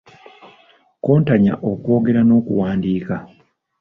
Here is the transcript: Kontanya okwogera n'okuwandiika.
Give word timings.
Kontanya 1.05 1.53
okwogera 1.71 2.21
n'okuwandiika. 2.25 3.15